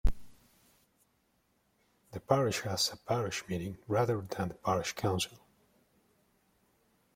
[2.11, 5.37] The parish has a parish meeting rather than a parish council.